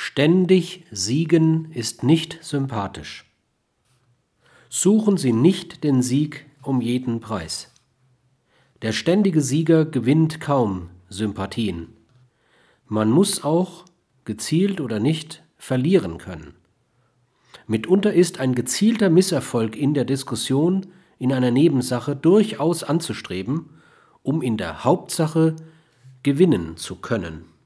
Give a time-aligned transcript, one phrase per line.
[0.00, 3.24] Ständig siegen ist nicht sympathisch.
[4.68, 7.72] Suchen Sie nicht den Sieg um jeden Preis.
[8.82, 11.88] Der ständige Sieger gewinnt kaum Sympathien.
[12.86, 13.86] Man muss auch,
[14.24, 16.54] gezielt oder nicht, verlieren können.
[17.66, 20.86] Mitunter ist ein gezielter Misserfolg in der Diskussion
[21.18, 23.68] in einer Nebensache durchaus anzustreben,
[24.22, 25.56] um in der Hauptsache
[26.22, 27.57] gewinnen zu können